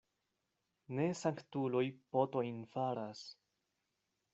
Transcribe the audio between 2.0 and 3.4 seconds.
potojn faras.